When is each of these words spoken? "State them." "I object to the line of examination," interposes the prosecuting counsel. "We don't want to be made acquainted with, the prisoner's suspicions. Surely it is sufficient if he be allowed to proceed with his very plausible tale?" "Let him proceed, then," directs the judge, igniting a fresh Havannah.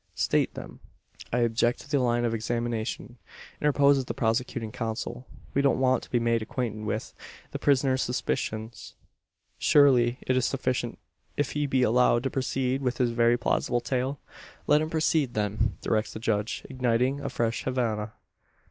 "State 0.15 0.55
them." 0.55 0.79
"I 1.31 1.41
object 1.41 1.81
to 1.81 1.87
the 1.91 1.99
line 1.99 2.25
of 2.25 2.33
examination," 2.33 3.19
interposes 3.61 4.05
the 4.05 4.15
prosecuting 4.15 4.71
counsel. 4.71 5.27
"We 5.53 5.61
don't 5.61 5.77
want 5.79 6.01
to 6.01 6.09
be 6.09 6.19
made 6.19 6.41
acquainted 6.41 6.85
with, 6.85 7.13
the 7.51 7.59
prisoner's 7.59 8.01
suspicions. 8.01 8.95
Surely 9.59 10.17
it 10.23 10.35
is 10.35 10.47
sufficient 10.47 10.97
if 11.37 11.51
he 11.51 11.67
be 11.67 11.83
allowed 11.83 12.23
to 12.23 12.31
proceed 12.31 12.81
with 12.81 12.97
his 12.97 13.11
very 13.11 13.37
plausible 13.37 13.79
tale?" 13.79 14.19
"Let 14.65 14.81
him 14.81 14.89
proceed, 14.89 15.35
then," 15.35 15.77
directs 15.83 16.13
the 16.13 16.19
judge, 16.19 16.65
igniting 16.67 17.19
a 17.21 17.29
fresh 17.29 17.65
Havannah. 17.65 18.13